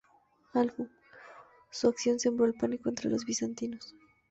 [1.69, 3.93] Su acción sembró el pánico entre los bizantinos.